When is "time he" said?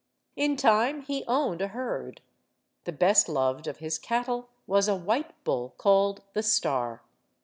0.55-1.23